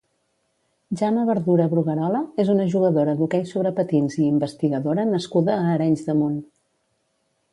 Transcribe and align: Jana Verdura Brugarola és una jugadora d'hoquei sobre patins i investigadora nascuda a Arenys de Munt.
Jana 1.01 1.25
Verdura 1.29 1.67
Brugarola 1.73 2.21
és 2.45 2.49
una 2.53 2.65
jugadora 2.71 3.13
d'hoquei 3.19 3.45
sobre 3.51 3.73
patins 3.81 4.17
i 4.21 4.25
investigadora 4.29 5.05
nascuda 5.13 5.59
a 5.59 5.71
Arenys 5.75 6.07
de 6.09 6.19
Munt. 6.23 6.41